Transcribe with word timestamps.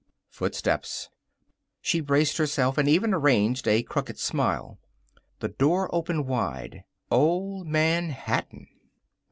Footsteps. 0.31 1.09
She 1.79 1.99
braced 1.99 2.37
herself 2.37 2.79
and 2.79 2.89
even 2.89 3.13
arranged 3.13 3.67
a 3.67 3.83
crooked 3.83 4.17
smile. 4.17 4.79
The 5.41 5.49
door 5.49 5.93
opened 5.93 6.25
wide. 6.25 6.85
Old 7.11 7.67
Man 7.67 8.09
Hatton! 8.09 8.67